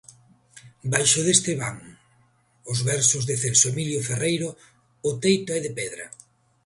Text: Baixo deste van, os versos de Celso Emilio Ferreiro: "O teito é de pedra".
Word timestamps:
Baixo 0.93 1.19
deste 1.27 1.51
van, 1.61 1.77
os 2.71 2.79
versos 2.91 3.23
de 3.29 3.35
Celso 3.41 3.67
Emilio 3.73 4.01
Ferreiro: 4.09 4.49
"O 5.09 5.11
teito 5.23 5.49
é 5.57 5.59
de 5.65 5.71
pedra". 5.79 6.05